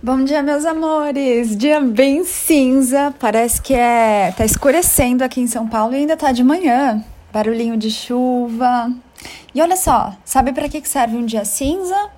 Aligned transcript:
Bom 0.00 0.22
dia, 0.22 0.44
meus 0.44 0.64
amores. 0.64 1.56
Dia 1.56 1.80
bem 1.80 2.22
cinza. 2.22 3.12
Parece 3.18 3.60
que 3.60 3.74
é 3.74 4.32
tá 4.36 4.44
escurecendo 4.44 5.24
aqui 5.24 5.40
em 5.40 5.48
São 5.48 5.66
Paulo 5.66 5.92
e 5.92 5.96
ainda 5.96 6.16
tá 6.16 6.30
de 6.30 6.44
manhã. 6.44 7.04
Barulhinho 7.32 7.76
de 7.76 7.90
chuva. 7.90 8.92
E 9.52 9.60
olha 9.60 9.74
só, 9.74 10.14
sabe 10.24 10.52
para 10.52 10.68
que 10.68 10.88
serve 10.88 11.16
um 11.16 11.26
dia 11.26 11.44
cinza? 11.44 12.10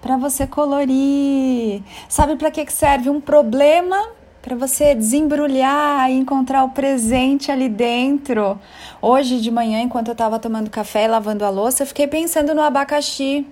Para 0.00 0.16
você 0.16 0.46
colorir. 0.46 1.82
Sabe 2.08 2.36
para 2.36 2.50
que 2.50 2.66
serve 2.72 3.10
um 3.10 3.20
problema? 3.20 3.98
Para 4.42 4.56
você 4.56 4.94
desembrulhar 4.94 6.10
e 6.10 6.14
encontrar 6.14 6.64
o 6.64 6.70
presente 6.70 7.52
ali 7.52 7.68
dentro. 7.68 8.58
Hoje 9.02 9.38
de 9.38 9.50
manhã, 9.50 9.80
enquanto 9.80 10.08
eu 10.08 10.12
estava 10.12 10.38
tomando 10.38 10.70
café 10.70 11.04
e 11.04 11.08
lavando 11.08 11.44
a 11.44 11.50
louça, 11.50 11.82
eu 11.82 11.86
fiquei 11.86 12.06
pensando 12.06 12.54
no 12.54 12.62
abacaxi 12.62 13.46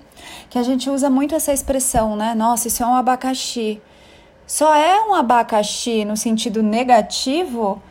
que 0.49 0.59
a 0.59 0.63
gente 0.63 0.89
usa 0.89 1.11
muito 1.11 1.35
essa 1.35 1.53
expressão, 1.53 2.17
né? 2.17 2.35
Nossa, 2.35 2.69
isso 2.69 2.83
é 2.83 2.87
um 2.87 2.95
abacaxi. 2.95 3.83
Só 4.47 4.75
é 4.75 4.99
um 5.07 5.15
abacaxi 5.15 6.07
no 6.07 6.17
sentido 6.17 6.63
negativo 6.63 7.83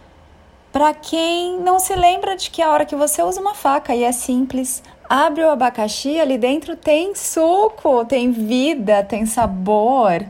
para 0.72 0.94
quem 0.94 1.60
não 1.60 1.80
se 1.80 1.96
lembra 1.96 2.36
de 2.36 2.50
que 2.50 2.62
a 2.62 2.72
hora 2.72 2.86
que 2.86 2.96
você 2.96 3.22
usa 3.22 3.40
uma 3.40 3.54
faca 3.54 3.96
e 3.96 4.04
é 4.04 4.12
simples, 4.12 4.84
abre 5.08 5.44
o 5.44 5.50
abacaxi, 5.50 6.20
ali 6.20 6.38
dentro 6.38 6.76
tem 6.76 7.16
suco, 7.16 8.06
tem 8.06 8.32
vida, 8.32 9.04
tem 9.04 9.26
sabor, 9.26 10.26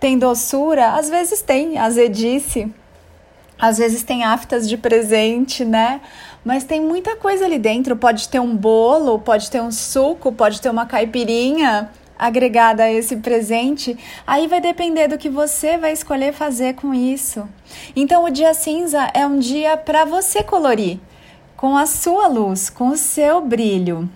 tem 0.00 0.18
doçura, 0.18 0.90
às 0.90 1.08
vezes 1.08 1.40
tem 1.40 1.78
azedice, 1.78 2.72
às 3.58 3.78
vezes 3.78 4.02
tem 4.02 4.24
aftas 4.24 4.68
de 4.68 4.76
presente, 4.76 5.64
né? 5.64 6.00
Mas 6.44 6.64
tem 6.64 6.80
muita 6.80 7.16
coisa 7.16 7.44
ali 7.44 7.58
dentro. 7.58 7.96
Pode 7.96 8.28
ter 8.28 8.40
um 8.40 8.56
bolo, 8.56 9.18
pode 9.18 9.50
ter 9.50 9.60
um 9.60 9.72
suco, 9.72 10.30
pode 10.30 10.60
ter 10.60 10.70
uma 10.70 10.86
caipirinha 10.86 11.90
agregada 12.18 12.84
a 12.84 12.92
esse 12.92 13.16
presente. 13.16 13.96
Aí 14.26 14.46
vai 14.46 14.60
depender 14.60 15.08
do 15.08 15.18
que 15.18 15.28
você 15.28 15.76
vai 15.76 15.92
escolher 15.92 16.32
fazer 16.32 16.74
com 16.74 16.94
isso. 16.94 17.48
Então, 17.94 18.24
o 18.24 18.30
dia 18.30 18.54
cinza 18.54 19.10
é 19.12 19.26
um 19.26 19.38
dia 19.38 19.76
para 19.76 20.04
você 20.04 20.42
colorir 20.42 20.98
com 21.56 21.76
a 21.76 21.86
sua 21.86 22.28
luz, 22.28 22.70
com 22.70 22.90
o 22.90 22.96
seu 22.96 23.40
brilho. 23.40 24.08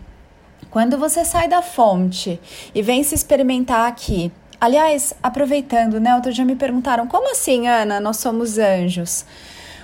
Quando 0.71 0.97
você 0.97 1.25
sai 1.25 1.49
da 1.49 1.61
fonte 1.61 2.41
e 2.75 2.81
vem 2.81 3.03
se 3.03 3.15
experimentar 3.15 3.89
aqui. 3.89 4.33
Aliás, 4.63 5.13
aproveitando, 5.21 5.99
né? 5.99 6.15
Outro 6.15 6.33
dia 6.33 6.45
me 6.45 6.55
perguntaram: 6.55 7.09
como 7.09 7.33
assim, 7.33 7.67
Ana, 7.67 7.99
nós 7.99 8.19
somos 8.19 8.59
anjos? 8.59 9.25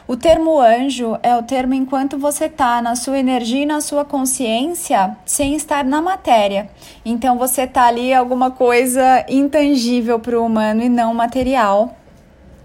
O 0.07 0.17
termo 0.17 0.61
anjo 0.61 1.19
é 1.21 1.35
o 1.37 1.43
termo 1.43 1.75
enquanto 1.75 2.17
você 2.17 2.45
está 2.45 2.81
na 2.81 2.95
sua 2.95 3.19
energia 3.19 3.65
e 3.65 3.67
na 3.67 3.81
sua 3.81 4.05
consciência 4.05 5.17
sem 5.27 5.57
estar 5.57 5.85
na 5.85 6.01
matéria. 6.01 6.71
Então 7.05 7.37
você 7.37 7.63
está 7.63 7.87
ali 7.87 8.15
alguma 8.15 8.53
coisa 8.53 9.27
intangível 9.29 10.21
para 10.21 10.41
o 10.41 10.47
humano 10.47 10.81
e 10.81 10.89
não 10.89 11.13
material. 11.13 11.97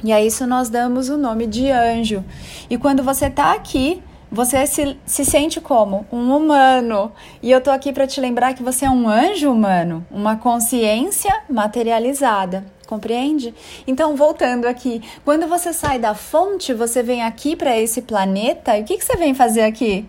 E 0.03 0.13
a 0.13 0.21
isso 0.21 0.45
nós 0.45 0.69
damos 0.69 1.09
o 1.09 1.17
nome 1.17 1.47
de 1.47 1.71
anjo. 1.71 2.23
E 2.69 2.77
quando 2.77 3.01
você 3.01 3.25
está 3.25 3.53
aqui, 3.53 4.03
você 4.33 4.65
se, 4.65 4.97
se 5.05 5.23
sente 5.23 5.61
como 5.61 6.07
um 6.11 6.35
humano. 6.35 7.11
E 7.41 7.51
eu 7.51 7.61
tô 7.61 7.69
aqui 7.69 7.93
para 7.93 8.07
te 8.07 8.19
lembrar 8.19 8.55
que 8.55 8.63
você 8.63 8.83
é 8.83 8.89
um 8.89 9.07
anjo 9.07 9.51
humano, 9.51 10.03
uma 10.09 10.35
consciência 10.35 11.31
materializada. 11.47 12.65
Compreende? 12.87 13.53
Então, 13.85 14.15
voltando 14.15 14.65
aqui, 14.65 15.03
quando 15.23 15.47
você 15.47 15.71
sai 15.71 15.99
da 15.99 16.15
fonte, 16.15 16.73
você 16.73 17.03
vem 17.03 17.21
aqui 17.21 17.55
para 17.55 17.77
esse 17.79 18.01
planeta, 18.01 18.75
e 18.75 18.81
o 18.81 18.85
que, 18.85 18.97
que 18.97 19.05
você 19.05 19.15
vem 19.15 19.35
fazer 19.35 19.61
aqui? 19.61 20.05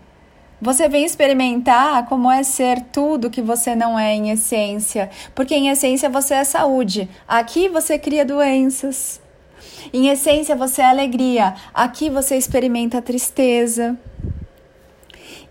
Você 0.60 0.88
vem 0.88 1.04
experimentar 1.04 2.06
como 2.06 2.30
é 2.30 2.42
ser 2.42 2.80
tudo 2.80 3.28
que 3.28 3.42
você 3.42 3.74
não 3.74 3.98
é 3.98 4.14
em 4.14 4.30
essência, 4.30 5.10
porque 5.34 5.54
em 5.54 5.68
essência 5.68 6.08
você 6.08 6.34
é 6.34 6.44
saúde. 6.44 7.10
Aqui 7.28 7.68
você 7.68 7.98
cria 7.98 8.24
doenças. 8.24 9.20
Em 9.92 10.08
essência 10.08 10.56
você 10.56 10.80
é 10.80 10.86
alegria. 10.86 11.54
Aqui 11.74 12.08
você 12.08 12.36
experimenta 12.36 13.02
tristeza. 13.02 13.98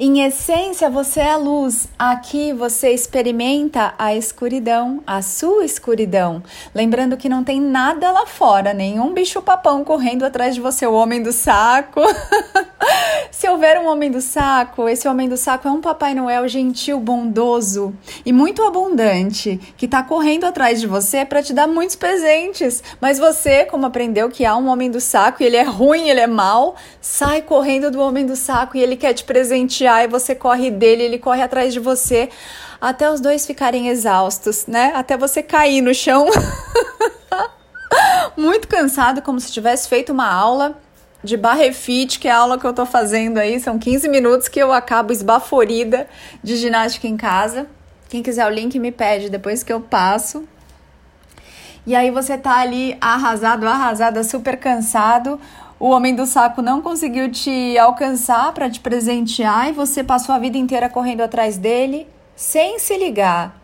Em 0.05 0.19
essência, 0.19 0.89
você 0.89 1.21
é 1.21 1.37
luz. 1.37 1.87
Aqui 1.97 2.51
você 2.51 2.89
experimenta 2.89 3.93
a 3.97 4.13
escuridão, 4.13 5.01
a 5.07 5.21
sua 5.21 5.63
escuridão. 5.63 6.43
Lembrando 6.75 7.15
que 7.15 7.29
não 7.29 7.41
tem 7.41 7.61
nada 7.61 8.11
lá 8.11 8.25
fora, 8.25 8.73
nenhum 8.73 9.13
bicho-papão 9.13 9.81
correndo 9.85 10.25
atrás 10.25 10.55
de 10.55 10.59
você, 10.59 10.85
o 10.85 10.91
homem 10.91 11.23
do 11.23 11.31
saco. 11.31 12.01
Se 13.31 13.47
houver 13.47 13.79
um 13.79 13.87
homem 13.87 14.11
do 14.11 14.21
saco, 14.21 14.87
esse 14.87 15.07
homem 15.07 15.27
do 15.27 15.37
saco 15.37 15.67
é 15.67 15.71
um 15.71 15.81
Papai 15.81 16.13
Noel 16.13 16.47
gentil, 16.47 16.99
bondoso 16.99 17.93
e 18.25 18.31
muito 18.31 18.63
abundante, 18.63 19.59
que 19.77 19.85
está 19.85 20.03
correndo 20.03 20.45
atrás 20.45 20.79
de 20.79 20.87
você 20.87 21.25
para 21.25 21.41
te 21.41 21.53
dar 21.53 21.67
muitos 21.67 21.95
presentes. 21.95 22.83
Mas 23.01 23.19
você, 23.19 23.65
como 23.65 23.85
aprendeu 23.85 24.29
que 24.29 24.45
há 24.45 24.55
um 24.55 24.67
homem 24.67 24.89
do 24.89 25.01
saco 25.01 25.41
e 25.41 25.45
ele 25.45 25.57
é 25.57 25.63
ruim, 25.63 26.09
ele 26.09 26.19
é 26.19 26.27
mau, 26.27 26.75
sai 27.01 27.41
correndo 27.41 27.91
do 27.91 27.99
homem 27.99 28.25
do 28.25 28.35
saco 28.35 28.77
e 28.77 28.81
ele 28.81 28.95
quer 28.95 29.13
te 29.13 29.23
presentear 29.23 30.03
e 30.03 30.07
você 30.07 30.35
corre 30.35 30.71
dele, 30.71 31.03
ele 31.03 31.17
corre 31.17 31.41
atrás 31.41 31.73
de 31.73 31.79
você, 31.79 32.29
até 32.79 33.09
os 33.09 33.19
dois 33.19 33.45
ficarem 33.45 33.89
exaustos, 33.89 34.65
né? 34.67 34.91
Até 34.95 35.17
você 35.17 35.41
cair 35.41 35.81
no 35.81 35.93
chão. 35.93 36.27
Muito 38.35 38.67
cansado, 38.67 39.21
como 39.21 39.39
se 39.39 39.51
tivesse 39.51 39.87
feito 39.87 40.11
uma 40.11 40.29
aula 40.29 40.75
de 41.23 41.37
barrefite, 41.37 42.19
que 42.19 42.27
é 42.27 42.31
a 42.31 42.37
aula 42.37 42.59
que 42.59 42.65
eu 42.65 42.73
tô 42.73 42.85
fazendo 42.85 43.37
aí, 43.37 43.59
são 43.59 43.79
15 43.79 44.09
minutos 44.09 44.47
que 44.47 44.59
eu 44.59 44.73
acabo 44.73 45.13
esbaforida 45.13 46.07
de 46.43 46.57
ginástica 46.57 47.07
em 47.07 47.15
casa. 47.15 47.67
Quem 48.09 48.21
quiser 48.21 48.45
o 48.45 48.49
link 48.49 48.77
me 48.77 48.91
pede 48.91 49.29
depois 49.29 49.63
que 49.63 49.71
eu 49.71 49.79
passo. 49.79 50.47
E 51.85 51.95
aí 51.95 52.11
você 52.11 52.37
tá 52.37 52.57
ali 52.57 52.97
arrasado, 53.01 53.67
arrasada, 53.67 54.23
super 54.23 54.57
cansado, 54.57 55.39
o 55.79 55.89
homem 55.89 56.15
do 56.15 56.25
saco 56.25 56.61
não 56.61 56.81
conseguiu 56.81 57.29
te 57.29 57.77
alcançar 57.77 58.53
para 58.53 58.69
te 58.69 58.79
presentear 58.79 59.67
e 59.67 59.73
você 59.73 60.01
passou 60.01 60.33
a 60.33 60.39
vida 60.39 60.57
inteira 60.57 60.87
correndo 60.87 61.21
atrás 61.21 61.57
dele 61.57 62.07
sem 62.35 62.79
se 62.79 62.97
ligar, 62.97 63.62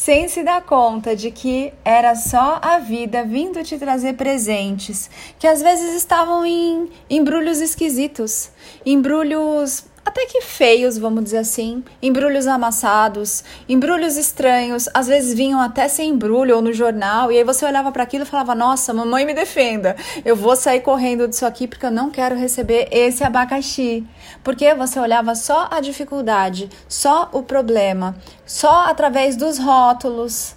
sem 0.00 0.28
se 0.28 0.42
dar 0.42 0.62
conta 0.62 1.14
de 1.14 1.30
que 1.30 1.74
era 1.84 2.14
só 2.14 2.58
a 2.62 2.78
vida 2.78 3.22
vindo 3.22 3.62
te 3.62 3.76
trazer 3.76 4.14
presentes, 4.14 5.10
que 5.38 5.46
às 5.46 5.60
vezes 5.60 5.94
estavam 5.94 6.42
em 6.42 6.88
embrulhos 7.10 7.60
esquisitos, 7.60 8.50
embrulhos 8.86 9.84
até 10.10 10.26
que 10.26 10.40
feios, 10.40 10.98
vamos 10.98 11.22
dizer 11.22 11.38
assim, 11.38 11.84
embrulhos 12.02 12.48
amassados, 12.48 13.44
embrulhos 13.68 14.16
estranhos, 14.16 14.88
às 14.92 15.06
vezes 15.06 15.32
vinham 15.34 15.60
até 15.60 15.86
sem 15.86 16.10
embrulho 16.10 16.56
ou 16.56 16.62
no 16.62 16.72
jornal, 16.72 17.30
e 17.30 17.38
aí 17.38 17.44
você 17.44 17.64
olhava 17.64 17.92
para 17.92 18.02
aquilo 18.02 18.24
e 18.24 18.26
falava: 18.26 18.54
"Nossa, 18.54 18.92
mamãe 18.92 19.24
me 19.24 19.32
defenda. 19.32 19.94
Eu 20.24 20.34
vou 20.34 20.56
sair 20.56 20.80
correndo 20.80 21.28
disso 21.28 21.46
aqui 21.46 21.68
porque 21.68 21.86
eu 21.86 21.92
não 21.92 22.10
quero 22.10 22.34
receber 22.34 22.88
esse 22.90 23.22
abacaxi". 23.22 24.04
Porque 24.42 24.74
você 24.74 24.98
olhava 24.98 25.34
só 25.36 25.68
a 25.70 25.80
dificuldade, 25.80 26.68
só 26.88 27.28
o 27.32 27.42
problema, 27.42 28.16
só 28.44 28.86
através 28.86 29.36
dos 29.36 29.58
rótulos, 29.58 30.56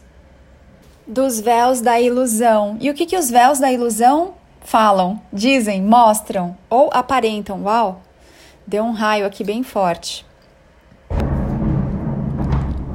dos 1.05 1.39
véus 1.39 1.79
da 1.79 2.01
ilusão. 2.01 2.77
E 2.81 2.89
o 2.89 2.93
que 2.93 3.05
que 3.05 3.17
os 3.17 3.29
véus 3.29 3.59
da 3.59 3.71
ilusão 3.71 4.33
falam, 4.61 5.21
dizem, 5.31 5.81
mostram 5.81 6.57
ou 6.69 6.89
aparentam? 6.91 7.63
Uau! 7.63 8.01
Deu 8.65 8.83
um 8.83 8.91
raio 8.91 9.25
aqui 9.25 9.43
bem 9.43 9.63
forte. 9.63 10.25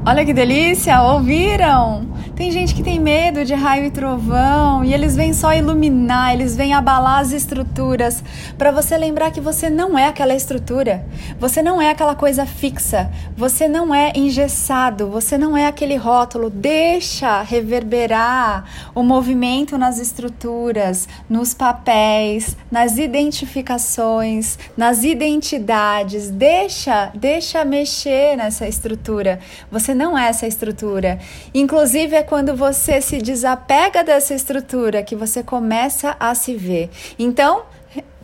Olha 0.06 0.24
que 0.24 0.32
delícia! 0.32 1.02
Ouviram? 1.02 2.06
Tem 2.38 2.52
gente 2.52 2.72
que 2.72 2.84
tem 2.84 3.00
medo 3.00 3.44
de 3.44 3.52
raio 3.52 3.86
e 3.86 3.90
trovão 3.90 4.84
e 4.84 4.94
eles 4.94 5.16
vêm 5.16 5.32
só 5.32 5.52
iluminar, 5.52 6.34
eles 6.34 6.54
vêm 6.54 6.72
abalar 6.72 7.18
as 7.18 7.32
estruturas 7.32 8.22
para 8.56 8.70
você 8.70 8.96
lembrar 8.96 9.32
que 9.32 9.40
você 9.40 9.68
não 9.68 9.98
é 9.98 10.06
aquela 10.06 10.36
estrutura, 10.36 11.04
você 11.36 11.60
não 11.60 11.82
é 11.82 11.90
aquela 11.90 12.14
coisa 12.14 12.46
fixa, 12.46 13.10
você 13.36 13.66
não 13.66 13.92
é 13.92 14.12
engessado, 14.14 15.08
você 15.08 15.36
não 15.36 15.56
é 15.56 15.66
aquele 15.66 15.96
rótulo. 15.96 16.48
Deixa 16.48 17.42
reverberar 17.42 18.66
o 18.94 19.02
movimento 19.02 19.76
nas 19.76 19.98
estruturas, 19.98 21.08
nos 21.28 21.52
papéis, 21.54 22.56
nas 22.70 22.98
identificações, 22.98 24.60
nas 24.76 25.02
identidades. 25.02 26.30
Deixa, 26.30 27.10
deixa 27.16 27.64
mexer 27.64 28.36
nessa 28.36 28.68
estrutura. 28.68 29.40
Você 29.72 29.92
não 29.92 30.16
é 30.16 30.28
essa 30.28 30.46
estrutura. 30.46 31.18
Inclusive 31.52 32.14
é 32.14 32.27
quando 32.28 32.54
você 32.54 33.00
se 33.00 33.16
desapega 33.18 34.04
dessa 34.04 34.34
estrutura 34.34 35.02
que 35.02 35.16
você 35.16 35.42
começa 35.42 36.14
a 36.20 36.34
se 36.34 36.54
ver. 36.54 36.90
Então, 37.18 37.62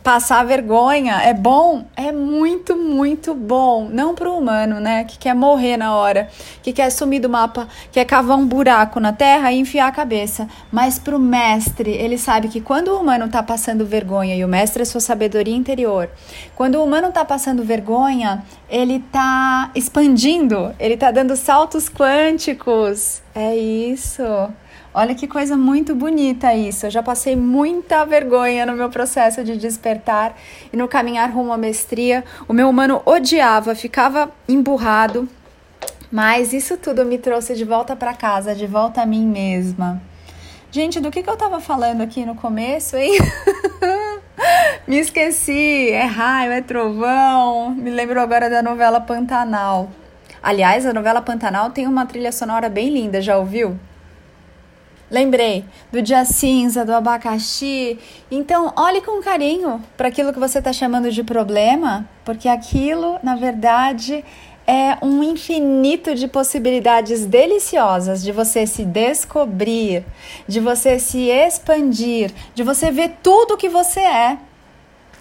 passar 0.05 0.45
vergonha 0.45 1.15
é 1.23 1.33
bom? 1.33 1.83
É 1.95 2.11
muito, 2.11 2.75
muito 2.75 3.33
bom. 3.33 3.89
Não 3.91 4.13
para 4.13 4.29
o 4.29 4.37
humano, 4.37 4.79
né? 4.79 5.03
Que 5.03 5.17
quer 5.17 5.33
morrer 5.33 5.77
na 5.77 5.95
hora, 5.95 6.29
que 6.61 6.71
quer 6.71 6.91
sumir 6.91 7.19
do 7.19 7.27
mapa, 7.27 7.67
quer 7.91 8.05
cavar 8.05 8.37
um 8.37 8.45
buraco 8.45 8.99
na 8.99 9.11
terra 9.11 9.51
e 9.51 9.57
enfiar 9.57 9.87
a 9.87 9.91
cabeça. 9.91 10.47
Mas 10.71 10.99
para 10.99 11.15
o 11.15 11.19
mestre, 11.19 11.89
ele 11.89 12.19
sabe 12.19 12.49
que 12.49 12.61
quando 12.61 12.89
o 12.89 12.99
humano 12.99 13.25
está 13.25 13.41
passando 13.41 13.83
vergonha, 13.83 14.35
e 14.35 14.45
o 14.45 14.47
mestre 14.47 14.83
é 14.83 14.85
sua 14.85 15.01
sabedoria 15.01 15.55
interior, 15.55 16.07
quando 16.55 16.75
o 16.75 16.83
humano 16.83 17.07
está 17.07 17.25
passando 17.25 17.63
vergonha, 17.63 18.43
ele 18.69 18.97
está 18.97 19.71
expandindo, 19.73 20.71
ele 20.79 20.93
está 20.93 21.09
dando 21.09 21.35
saltos 21.35 21.89
quânticos. 21.89 23.23
É 23.33 23.55
isso. 23.55 24.21
Olha 24.97 25.13
que 25.13 25.27
coisa 25.27 25.57
muito 25.57 25.93
bonita 25.93 26.53
isso. 26.53 26.85
Eu 26.85 26.89
já 26.89 27.03
passei 27.03 27.35
muita 27.35 28.05
vergonha 28.05 28.65
no 28.65 28.71
meu 28.71 28.89
processo 28.89 29.43
de 29.43 29.57
despertar 29.57 30.33
e 30.71 30.77
no 30.77 30.87
caminhar 30.87 31.29
rumo 31.29 31.51
à 31.51 31.57
mestria. 31.57 32.23
O 32.47 32.53
meu 32.53 32.69
humano 32.69 33.01
odiava, 33.05 33.75
ficava 33.75 34.31
emburrado, 34.47 35.27
mas 36.09 36.53
isso 36.53 36.77
tudo 36.77 37.03
me 37.03 37.17
trouxe 37.17 37.55
de 37.55 37.65
volta 37.65 37.93
para 37.93 38.13
casa, 38.13 38.55
de 38.55 38.65
volta 38.65 39.01
a 39.01 39.05
mim 39.05 39.25
mesma. 39.25 40.01
Gente, 40.71 41.01
do 41.01 41.11
que, 41.11 41.21
que 41.21 41.29
eu 41.29 41.35
tava 41.35 41.59
falando 41.59 41.99
aqui 41.99 42.25
no 42.25 42.33
começo, 42.33 42.95
hein? 42.95 43.17
me 44.87 44.97
esqueci. 44.97 45.89
É 45.89 46.05
raio, 46.05 46.53
é 46.53 46.61
trovão. 46.61 47.71
Me 47.71 47.89
lembro 47.89 48.21
agora 48.21 48.49
da 48.49 48.63
novela 48.63 49.01
Pantanal. 49.01 49.89
Aliás, 50.41 50.85
a 50.85 50.93
novela 50.93 51.21
Pantanal 51.21 51.71
tem 51.71 51.85
uma 51.85 52.05
trilha 52.05 52.31
sonora 52.31 52.69
bem 52.69 52.89
linda, 52.89 53.21
já 53.21 53.37
ouviu? 53.37 53.77
Lembrei 55.09 55.63
do 55.91 56.01
dia 56.01 56.25
cinza, 56.25 56.83
do 56.83 56.93
abacaxi. 56.93 57.99
Então, 58.31 58.73
olhe 58.75 59.01
com 59.01 59.21
carinho 59.21 59.81
para 59.95 60.07
aquilo 60.07 60.33
que 60.33 60.39
você 60.39 60.59
está 60.59 60.73
chamando 60.73 61.11
de 61.11 61.23
problema, 61.23 62.09
porque 62.23 62.49
aquilo, 62.49 63.19
na 63.21 63.35
verdade, 63.35 64.25
é 64.65 64.97
um 65.03 65.21
infinito 65.21 66.15
de 66.15 66.27
possibilidades 66.27 67.25
deliciosas 67.25 68.23
de 68.23 68.31
você 68.31 68.65
se 68.65 68.83
descobrir, 68.83 70.03
de 70.47 70.59
você 70.59 70.97
se 70.97 71.29
expandir, 71.29 72.31
de 72.55 72.63
você 72.63 72.89
ver 72.89 73.17
tudo 73.21 73.53
o 73.53 73.57
que 73.57 73.69
você 73.69 73.99
é, 73.99 74.37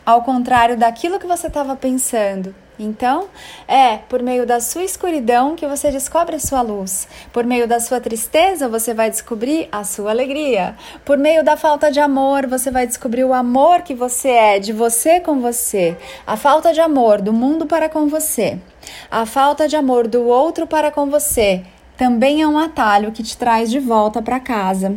ao 0.05 0.23
contrário 0.23 0.79
daquilo 0.79 1.19
que 1.19 1.27
você 1.27 1.49
estava 1.49 1.77
pensando. 1.77 2.55
Então, 2.79 3.29
é 3.69 3.99
por 3.99 4.23
meio 4.23 4.45
da 4.45 4.61
sua 4.61 4.83
escuridão 4.83 5.55
que 5.55 5.67
você 5.67 5.91
descobre 5.91 6.37
a 6.37 6.41
sua 6.41 6.61
luz. 6.61 7.07
Por 7.33 7.45
meio 7.45 7.69
da 7.69 7.79
sua 7.79 8.01
tristeza, 8.01 8.69
você 8.69 8.93
vai 8.93 9.11
descobrir 9.11 9.69
a 9.71 9.85
sua 9.85 10.11
alegria. 10.11 10.77
Por 11.05 11.17
meio 11.17 11.45
da 11.45 11.57
falta 11.57 11.91
de 11.91 12.01
amor, 12.01 12.47
você 12.47 12.71
vai 12.71 12.87
descobrir 12.87 13.25
o 13.25 13.33
amor 13.33 13.83
que 13.83 13.95
você 13.95 14.29
é, 14.29 14.59
de 14.59 14.73
você 14.73 15.21
com 15.21 15.41
você. 15.41 15.97
A 16.27 16.37
falta 16.37 16.73
de 16.73 16.81
amor 16.81 17.21
do 17.21 17.33
mundo 17.33 17.67
para 17.67 17.89
com 17.89 18.09
você. 18.09 18.59
A 19.11 19.25
falta 19.25 19.69
de 19.69 19.77
amor 19.77 20.09
do 20.09 20.27
outro 20.27 20.67
para 20.67 20.91
com 20.91 21.09
você 21.09 21.63
também 21.97 22.43
é 22.43 22.49
um 22.49 22.59
atalho 22.59 23.13
que 23.13 23.23
te 23.23 23.37
traz 23.37 23.71
de 23.71 23.79
volta 23.79 24.21
para 24.21 24.41
casa 24.41 24.97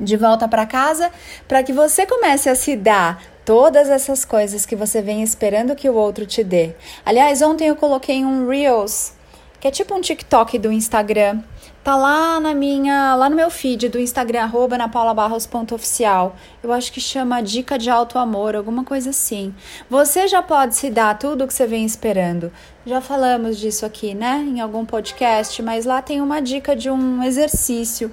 de 0.00 0.16
volta 0.16 0.48
para 0.48 0.66
casa 0.66 1.10
para 1.46 1.62
que 1.62 1.72
você 1.72 2.06
comece 2.06 2.48
a 2.48 2.54
se 2.54 2.74
dar 2.74 3.22
todas 3.50 3.90
essas 3.90 4.24
coisas 4.24 4.64
que 4.64 4.76
você 4.76 5.02
vem 5.02 5.24
esperando 5.24 5.74
que 5.74 5.90
o 5.90 5.94
outro 5.96 6.24
te 6.24 6.44
dê. 6.44 6.70
Aliás, 7.04 7.42
ontem 7.42 7.66
eu 7.66 7.74
coloquei 7.74 8.24
um 8.24 8.46
Reels, 8.46 9.12
que 9.58 9.66
é 9.66 9.72
tipo 9.72 9.92
um 9.92 10.00
TikTok 10.00 10.56
do 10.56 10.70
Instagram. 10.70 11.42
Tá 11.82 11.96
lá 11.96 12.38
na 12.38 12.54
minha, 12.54 13.16
lá 13.16 13.28
no 13.28 13.34
meu 13.34 13.50
feed 13.50 13.88
do 13.88 13.98
Instagram 13.98 14.42
arroba 14.42 14.78
napaulabarros.oficial. 14.78 16.36
Eu 16.62 16.72
acho 16.72 16.92
que 16.92 17.00
chama 17.00 17.40
dica 17.40 17.76
de 17.76 17.90
alto 17.90 18.20
amor, 18.20 18.54
alguma 18.54 18.84
coisa 18.84 19.10
assim. 19.10 19.52
Você 19.90 20.28
já 20.28 20.40
pode 20.40 20.76
se 20.76 20.88
dar 20.88 21.18
tudo 21.18 21.42
o 21.42 21.48
que 21.48 21.52
você 21.52 21.66
vem 21.66 21.84
esperando. 21.84 22.52
Já 22.86 23.00
falamos 23.00 23.58
disso 23.58 23.84
aqui, 23.84 24.14
né, 24.14 24.46
em 24.46 24.60
algum 24.60 24.86
podcast, 24.86 25.60
mas 25.60 25.84
lá 25.84 26.00
tem 26.00 26.20
uma 26.20 26.40
dica 26.40 26.76
de 26.76 26.88
um 26.88 27.20
exercício 27.24 28.12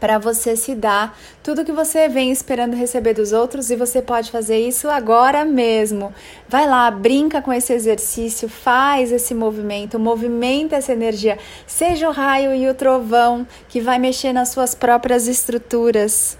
para 0.00 0.18
você 0.18 0.56
se 0.56 0.74
dar 0.74 1.16
tudo 1.42 1.64
que 1.64 1.70
você 1.70 2.08
vem 2.08 2.32
esperando 2.32 2.74
receber 2.74 3.12
dos 3.12 3.32
outros 3.32 3.70
e 3.70 3.76
você 3.76 4.00
pode 4.00 4.30
fazer 4.30 4.58
isso 4.58 4.88
agora 4.88 5.44
mesmo. 5.44 6.12
Vai 6.48 6.66
lá, 6.66 6.90
brinca 6.90 7.42
com 7.42 7.52
esse 7.52 7.72
exercício, 7.72 8.48
faz 8.48 9.12
esse 9.12 9.34
movimento, 9.34 9.98
movimenta 9.98 10.76
essa 10.76 10.92
energia. 10.92 11.38
Seja 11.66 12.08
o 12.08 12.12
raio 12.12 12.54
e 12.54 12.68
o 12.68 12.74
trovão 12.74 13.46
que 13.68 13.80
vai 13.80 13.98
mexer 13.98 14.32
nas 14.32 14.48
suas 14.48 14.74
próprias 14.74 15.28
estruturas, 15.28 16.38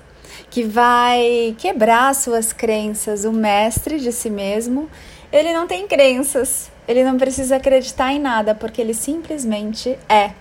que 0.48 0.64
vai 0.64 1.54
quebrar 1.58 2.14
suas 2.14 2.52
crenças. 2.52 3.24
O 3.24 3.32
mestre 3.32 4.00
de 4.00 4.10
si 4.10 4.30
mesmo, 4.30 4.88
ele 5.30 5.52
não 5.52 5.66
tem 5.66 5.86
crenças. 5.86 6.70
Ele 6.88 7.04
não 7.04 7.16
precisa 7.16 7.54
acreditar 7.54 8.12
em 8.12 8.18
nada, 8.18 8.52
porque 8.52 8.80
ele 8.80 8.94
simplesmente 8.94 9.96
é. 10.08 10.32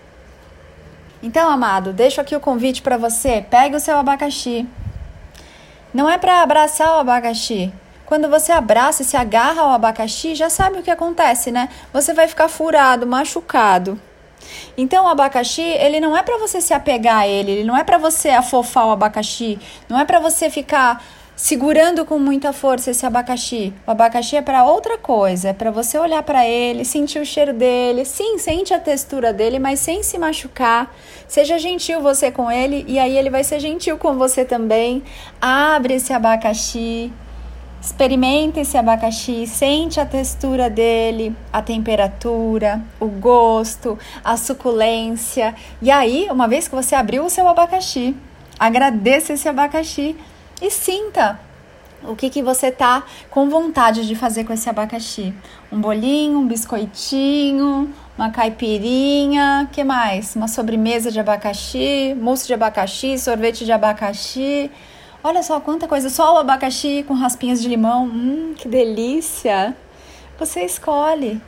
Então, 1.21 1.50
amado, 1.50 1.92
deixo 1.92 2.21
aqui 2.21 2.36
o 2.36 2.39
convite 2.39 2.81
para 2.81 2.98
você. 2.98 3.45
Pegue 3.50 3.75
o 3.75 3.80
seu 3.80 3.98
abacaxi. 3.98 4.66
Não 5.94 6.10
é 6.10 6.18
para 6.18 6.42
abraçar 6.42 6.95
o 6.95 7.00
abacaxi. 7.00 7.74
Quando 8.06 8.30
você 8.30 8.51
abraça 8.51 9.01
e 9.01 9.06
se 9.06 9.18
agarra 9.18 9.62
ao 9.62 9.71
abacaxi, 9.71 10.33
já 10.33 10.50
sabe 10.50 10.80
o 10.80 10.83
que 10.83 10.89
acontece, 10.89 11.51
né? 11.51 11.69
Você 11.92 12.13
vai 12.13 12.27
ficar 12.27 12.48
furado, 12.48 13.06
machucado. 13.06 14.00
Então, 14.77 15.06
o 15.06 15.10
abacaxi, 15.10 15.62
ele 15.62 16.00
não 16.00 16.16
é 16.16 16.24
para 16.24 16.38
você 16.38 16.62
se 16.62 16.74
apegar 16.74 17.18
a 17.18 17.27
ele, 17.27 17.51
ele 17.51 17.63
não 17.63 17.77
é 17.77 17.83
para 17.83 17.98
você 17.98 18.30
afofar 18.30 18.88
o 18.88 18.92
abacaxi, 18.92 19.60
não 19.88 20.00
é 20.00 20.06
para 20.06 20.19
você 20.19 20.50
ficar 20.50 21.04
segurando 21.39 22.03
com 22.03 22.19
muita 22.19 22.51
força 22.51 22.91
esse 22.91 23.06
abacaxi. 23.06 23.74
O 23.88 23.91
abacaxi 23.91 24.36
é 24.36 24.41
para 24.41 24.65
outra 24.65 24.97
coisa, 24.97 25.47
é 25.47 25.53
para 25.53 25.71
você 25.71 25.97
olhar 25.97 26.21
para 26.21 26.45
ele, 26.45 26.83
sentir 26.83 27.18
o 27.18 27.25
cheiro 27.25 27.53
dele. 27.53 28.03
Sim, 28.03 28.38
sente 28.38 28.74
a 28.74 28.80
textura 28.80 29.31
dele, 29.31 29.57
mas 29.57 29.80
sem 29.80 30.03
se 30.03 30.18
machucar. 30.18 30.94
Seja 31.30 31.57
gentil 31.57 32.01
você 32.01 32.30
com 32.30 32.51
ele 32.51 32.83
e 32.89 33.00
aí 33.00 33.18
ele 33.18 33.30
vai 33.30 33.45
ser 33.45 33.62
gentil 33.62 33.97
com 33.97 34.15
você 34.15 34.44
também. 34.44 35.01
Abre 35.39 35.94
esse 35.94 36.12
abacaxi. 36.12 37.09
Experimenta 37.81 38.59
esse 38.59 38.77
abacaxi, 38.77 39.47
sente 39.47 40.01
a 40.01 40.06
textura 40.06 40.69
dele, 40.69 41.33
a 41.53 41.62
temperatura, 41.62 42.81
o 43.00 43.07
gosto, 43.07 43.97
a 44.21 44.35
suculência. 44.35 45.56
E 45.81 45.89
aí, 45.89 46.27
uma 46.30 46.50
vez 46.50 46.68
que 46.68 46.75
você 46.75 46.95
abriu 46.95 47.24
o 47.24 47.30
seu 47.30 47.47
abacaxi, 47.47 48.13
agradeça 48.59 49.31
esse 49.31 49.47
abacaxi 49.47 50.18
e 50.61 50.69
sinta 50.69 51.39
o 52.03 52.15
que, 52.15 52.29
que 52.29 52.41
você 52.41 52.71
tá 52.71 53.03
com 53.29 53.50
vontade 53.50 54.07
de 54.07 54.15
fazer 54.15 54.44
com 54.44 54.53
esse 54.53 54.69
abacaxi. 54.69 55.33
Um 55.71 55.79
bolinho, 55.81 56.39
um 56.39 56.47
biscoitinho, 56.47 57.94
uma 58.17 58.29
caipirinha, 58.31 59.69
que 59.71 59.83
mais? 59.83 60.35
Uma 60.35 60.47
sobremesa 60.47 61.11
de 61.11 61.19
abacaxi, 61.19 62.15
mousse 62.19 62.47
de 62.47 62.53
abacaxi, 62.53 63.17
sorvete 63.17 63.65
de 63.65 63.71
abacaxi. 63.71 64.71
Olha 65.23 65.44
só 65.44 65.59
quanta 65.59 65.88
coisa, 65.88 66.09
só 66.09 66.35
o 66.35 66.38
abacaxi 66.38 67.03
com 67.07 67.13
raspinhas 67.13 67.61
de 67.61 67.67
limão. 67.67 68.06
Hum, 68.06 68.53
que 68.56 68.67
delícia! 68.67 69.75
Você 70.38 70.63
escolhe 70.63 71.41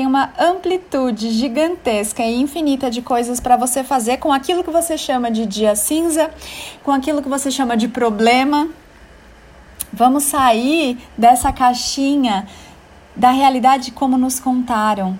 tem 0.00 0.06
uma 0.06 0.32
amplitude 0.38 1.28
gigantesca 1.28 2.22
e 2.22 2.40
infinita 2.40 2.90
de 2.90 3.02
coisas 3.02 3.38
para 3.38 3.54
você 3.54 3.84
fazer 3.84 4.16
com 4.16 4.32
aquilo 4.32 4.64
que 4.64 4.70
você 4.70 4.96
chama 4.96 5.30
de 5.30 5.44
dia 5.44 5.76
cinza, 5.76 6.30
com 6.82 6.90
aquilo 6.90 7.20
que 7.20 7.28
você 7.28 7.50
chama 7.50 7.76
de 7.76 7.86
problema. 7.86 8.66
Vamos 9.92 10.24
sair 10.24 10.96
dessa 11.18 11.52
caixinha 11.52 12.46
da 13.14 13.30
realidade 13.30 13.90
como 13.90 14.16
nos 14.16 14.40
contaram. 14.40 15.18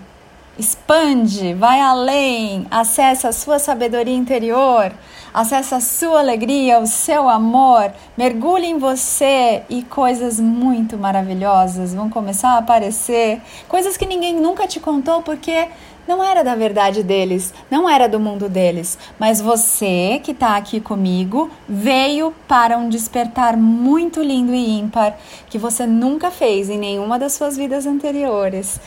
Expande, 0.61 1.55
vai 1.55 1.81
além, 1.81 2.67
acessa 2.71 3.31
a 3.31 3.33
sua 3.33 3.59
sabedoria 3.59 4.15
interior, 4.15 4.93
acessa 5.33 5.77
a 5.77 5.81
sua 5.81 6.19
alegria, 6.19 6.79
o 6.79 6.87
seu 6.87 7.31
amor, 7.31 7.91
mergulhe 8.15 8.67
em 8.67 8.77
você 8.77 9.63
e 9.71 9.83
coisas 9.83 10.39
muito 10.39 10.99
maravilhosas 10.99 11.95
vão 11.95 12.11
começar 12.11 12.51
a 12.51 12.59
aparecer. 12.59 13.41
Coisas 13.69 13.97
que 13.97 14.05
ninguém 14.05 14.39
nunca 14.39 14.67
te 14.67 14.79
contou 14.79 15.23
porque 15.23 15.69
não 16.07 16.23
era 16.23 16.45
da 16.45 16.55
verdade 16.55 17.03
deles, 17.03 17.55
não 17.71 17.89
era 17.89 18.07
do 18.07 18.21
mundo 18.21 18.47
deles, 18.47 18.99
mas 19.19 19.41
você 19.41 20.21
que 20.23 20.33
está 20.33 20.59
aqui 20.59 20.79
comigo 20.79 21.51
veio 21.67 22.35
para 22.47 22.77
um 22.77 22.91
despertar 22.91 23.57
muito 23.57 24.23
lindo 24.23 24.55
e 24.55 24.79
ímpar 24.79 25.17
que 25.49 25.57
você 25.57 25.87
nunca 25.87 26.31
fez 26.31 26.69
em 26.69 26.77
nenhuma 26.77 27.19
das 27.19 27.33
suas 27.33 27.57
vidas 27.57 27.87
anteriores. 27.87 28.79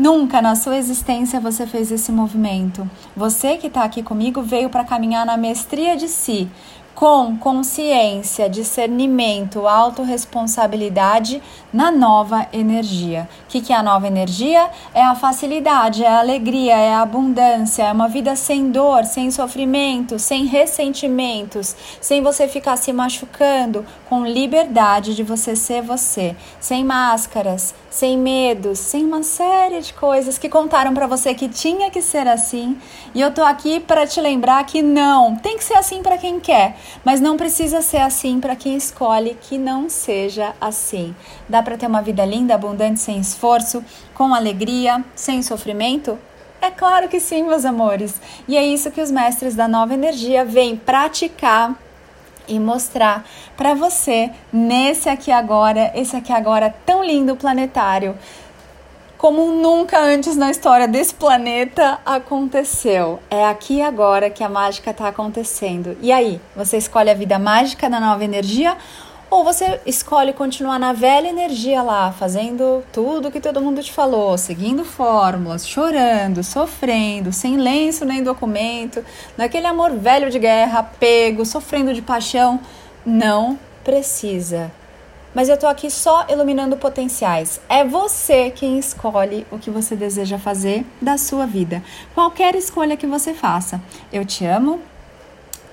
Nunca 0.00 0.40
na 0.40 0.56
sua 0.56 0.78
existência 0.78 1.38
você 1.38 1.66
fez 1.66 1.92
esse 1.92 2.10
movimento. 2.10 2.88
Você 3.14 3.58
que 3.58 3.66
está 3.66 3.84
aqui 3.84 4.02
comigo 4.02 4.40
veio 4.40 4.70
para 4.70 4.82
caminhar 4.82 5.26
na 5.26 5.36
mestria 5.36 5.94
de 5.94 6.08
si, 6.08 6.48
com 6.94 7.36
consciência, 7.36 8.48
discernimento, 8.48 9.66
autorresponsabilidade 9.66 11.42
na 11.72 11.90
nova 11.90 12.46
energia. 12.52 13.28
O 13.44 13.48
que, 13.48 13.60
que 13.60 13.72
é 13.72 13.76
a 13.76 13.82
nova 13.82 14.06
energia? 14.06 14.68
É 14.92 15.02
a 15.02 15.14
facilidade, 15.14 16.04
é 16.04 16.08
a 16.08 16.18
alegria, 16.18 16.76
é 16.76 16.92
a 16.92 17.02
abundância, 17.02 17.84
é 17.84 17.92
uma 17.92 18.08
vida 18.08 18.36
sem 18.36 18.70
dor, 18.70 19.04
sem 19.04 19.30
sofrimento, 19.30 20.18
sem 20.18 20.44
ressentimentos, 20.44 21.74
sem 22.00 22.22
você 22.22 22.46
ficar 22.46 22.76
se 22.76 22.92
machucando, 22.92 23.84
com 24.08 24.26
liberdade 24.26 25.14
de 25.14 25.22
você 25.22 25.56
ser 25.56 25.82
você, 25.82 26.36
sem 26.60 26.84
máscaras, 26.84 27.74
sem 27.88 28.16
medos, 28.16 28.78
sem 28.78 29.04
uma 29.04 29.22
série 29.22 29.80
de 29.80 29.92
coisas 29.94 30.38
que 30.38 30.48
contaram 30.48 30.94
para 30.94 31.06
você 31.06 31.34
que 31.34 31.48
tinha 31.48 31.90
que 31.90 32.02
ser 32.02 32.26
assim. 32.28 32.76
E 33.14 33.20
eu 33.20 33.32
tô 33.32 33.42
aqui 33.42 33.80
para 33.80 34.06
te 34.06 34.20
lembrar 34.20 34.64
que 34.64 34.82
não, 34.82 35.34
tem 35.36 35.56
que 35.56 35.64
ser 35.64 35.74
assim 35.74 36.02
para 36.02 36.18
quem 36.18 36.38
quer, 36.38 36.76
mas 37.04 37.20
não 37.20 37.36
precisa 37.36 37.82
ser 37.82 37.98
assim 37.98 38.40
para 38.40 38.56
quem 38.56 38.76
escolhe 38.76 39.36
que 39.40 39.58
não 39.58 39.88
seja 39.88 40.54
assim. 40.60 41.14
Dá 41.48 41.62
para 41.62 41.76
ter 41.76 41.86
uma 41.86 42.02
vida 42.02 42.24
linda, 42.24 42.54
abundante, 42.54 43.00
sem 43.00 43.18
esforço, 43.18 43.84
com 44.14 44.34
alegria, 44.34 45.04
sem 45.14 45.42
sofrimento? 45.42 46.18
É 46.60 46.70
claro 46.70 47.08
que 47.08 47.18
sim, 47.18 47.42
meus 47.42 47.64
amores. 47.64 48.20
E 48.46 48.56
é 48.56 48.64
isso 48.64 48.90
que 48.90 49.00
os 49.00 49.10
mestres 49.10 49.54
da 49.54 49.66
nova 49.66 49.94
energia 49.94 50.44
vêm 50.44 50.76
praticar 50.76 51.74
e 52.46 52.58
mostrar 52.58 53.24
para 53.56 53.74
você 53.74 54.30
nesse 54.52 55.08
aqui 55.08 55.30
agora, 55.30 55.90
esse 55.94 56.16
aqui 56.16 56.32
agora 56.32 56.74
tão 56.84 57.02
lindo 57.02 57.36
planetário, 57.36 58.16
como 59.20 59.52
nunca 59.52 60.00
antes 60.00 60.34
na 60.34 60.50
história 60.50 60.88
desse 60.88 61.12
planeta 61.12 61.98
aconteceu. 62.06 63.20
É 63.28 63.44
aqui 63.44 63.82
agora 63.82 64.30
que 64.30 64.42
a 64.42 64.48
mágica 64.48 64.92
está 64.92 65.08
acontecendo. 65.08 65.94
E 66.00 66.10
aí, 66.10 66.40
você 66.56 66.78
escolhe 66.78 67.10
a 67.10 67.14
vida 67.14 67.38
mágica 67.38 67.90
da 67.90 68.00
nova 68.00 68.24
energia 68.24 68.78
ou 69.28 69.44
você 69.44 69.78
escolhe 69.84 70.32
continuar 70.32 70.78
na 70.78 70.94
velha 70.94 71.28
energia 71.28 71.82
lá, 71.82 72.10
fazendo 72.12 72.82
tudo 72.94 73.30
que 73.30 73.42
todo 73.42 73.60
mundo 73.60 73.82
te 73.82 73.92
falou, 73.92 74.38
seguindo 74.38 74.86
fórmulas, 74.86 75.68
chorando, 75.68 76.42
sofrendo, 76.42 77.30
sem 77.30 77.58
lenço 77.58 78.06
nem 78.06 78.22
documento, 78.22 79.04
naquele 79.36 79.66
amor 79.66 79.90
velho 79.92 80.30
de 80.30 80.38
guerra, 80.38 80.78
apego, 80.78 81.44
sofrendo 81.44 81.92
de 81.92 82.00
paixão. 82.00 82.58
Não 83.04 83.58
precisa. 83.84 84.72
Mas 85.34 85.48
eu 85.48 85.56
tô 85.56 85.66
aqui 85.66 85.90
só 85.90 86.26
iluminando 86.28 86.76
potenciais. 86.76 87.60
É 87.68 87.84
você 87.84 88.50
quem 88.50 88.78
escolhe 88.78 89.46
o 89.50 89.58
que 89.58 89.70
você 89.70 89.94
deseja 89.94 90.38
fazer 90.38 90.84
da 91.00 91.16
sua 91.16 91.46
vida. 91.46 91.82
Qualquer 92.14 92.54
escolha 92.54 92.96
que 92.96 93.06
você 93.06 93.32
faça. 93.32 93.80
Eu 94.12 94.24
te 94.24 94.44
amo, 94.44 94.80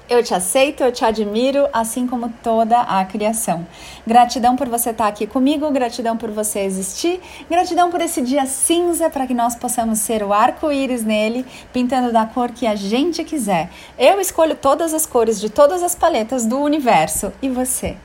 eu 0.10 0.24
te 0.24 0.34
aceito, 0.34 0.84
eu 0.84 0.92
te 0.92 1.04
admiro, 1.04 1.68
assim 1.74 2.08
como 2.08 2.32
toda 2.42 2.80
a 2.80 3.04
criação. 3.04 3.68
Gratidão 4.06 4.56
por 4.56 4.70
você 4.70 4.92
estar 4.92 5.08
aqui 5.08 5.28
comigo, 5.28 5.70
gratidão 5.70 6.16
por 6.16 6.32
você 6.32 6.60
existir, 6.60 7.20
gratidão 7.50 7.92
por 7.92 8.00
esse 8.00 8.22
dia 8.22 8.46
cinza 8.46 9.10
para 9.10 9.28
que 9.28 9.34
nós 9.34 9.56
possamos 9.56 10.00
ser 10.00 10.24
o 10.24 10.32
arco-íris 10.32 11.04
nele, 11.04 11.46
pintando 11.74 12.14
da 12.14 12.26
cor 12.26 12.52
que 12.52 12.66
a 12.66 12.76
gente 12.76 13.24
quiser. 13.26 13.70
Eu 14.00 14.22
escolho 14.22 14.56
todas 14.56 14.94
as 14.94 15.06
cores 15.06 15.42
de 15.42 15.50
todas 15.50 15.84
as 15.84 15.94
paletas 15.94 16.46
do 16.46 16.58
universo. 16.60 17.34
E 17.42 17.50
você? 17.50 17.98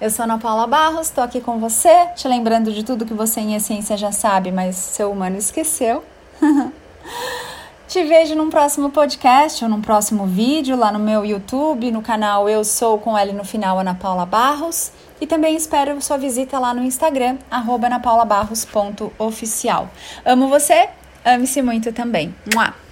Eu 0.00 0.10
sou 0.10 0.24
Ana 0.24 0.38
Paula 0.38 0.66
Barros, 0.66 1.06
estou 1.06 1.22
aqui 1.22 1.40
com 1.40 1.56
você, 1.58 2.08
te 2.16 2.26
lembrando 2.26 2.72
de 2.72 2.82
tudo 2.82 3.06
que 3.06 3.14
você 3.14 3.40
em 3.40 3.54
essência 3.54 3.96
já 3.96 4.10
sabe, 4.10 4.50
mas 4.50 4.74
seu 4.76 5.12
humano 5.12 5.36
esqueceu. 5.36 6.02
Te 7.86 8.02
vejo 8.02 8.34
num 8.34 8.48
próximo 8.50 8.90
podcast 8.90 9.62
ou 9.62 9.70
num 9.70 9.80
próximo 9.80 10.26
vídeo 10.26 10.76
lá 10.76 10.90
no 10.90 10.98
meu 10.98 11.24
YouTube, 11.24 11.92
no 11.92 12.02
canal 12.02 12.48
Eu 12.48 12.64
Sou 12.64 12.98
com 12.98 13.16
L 13.16 13.32
no 13.32 13.44
final, 13.44 13.78
Ana 13.78 13.94
Paula 13.94 14.26
Barros. 14.26 14.90
E 15.20 15.28
também 15.28 15.54
espero 15.54 16.02
sua 16.02 16.16
visita 16.16 16.58
lá 16.58 16.74
no 16.74 16.82
Instagram, 16.82 17.38
anapaulabarros.oficial. 17.50 19.88
Amo 20.24 20.48
você, 20.48 20.88
ame-se 21.24 21.62
muito 21.62 21.92
também. 21.92 22.34
Mua! 22.52 22.83